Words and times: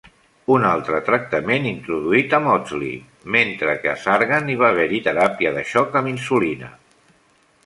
Un 0.53 0.63
altre 0.69 1.01
tractament 1.09 1.67
introduït 1.73 2.33
a 2.37 2.41
Maudsley, 2.47 2.97
mentre 3.37 3.77
que 3.85 3.93
a 3.95 3.97
Sargant, 4.07 4.53
hi 4.55 4.59
va 4.65 4.73
haver-hi 4.75 5.05
teràpia 5.11 5.53
de 5.61 5.69
xoc 5.75 6.01
amb 6.03 6.15
insulina. 6.19 6.73